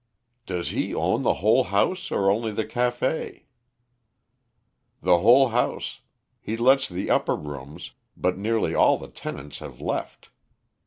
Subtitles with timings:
[0.47, 3.43] "Does he own the whole house, or only the café?"
[5.03, 5.99] "The whole house.
[6.39, 10.31] He lets the upper rooms, but nearly all the tenants have left.